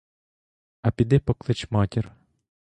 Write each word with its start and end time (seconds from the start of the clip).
А 0.81 0.91
піди 0.91 1.19
поклич 1.19 1.71
матір. 1.71 2.11